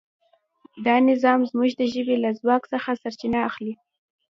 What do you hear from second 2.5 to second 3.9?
څخه سرچینه اخلي.